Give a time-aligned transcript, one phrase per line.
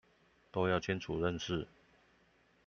[0.51, 1.67] 都要清楚認識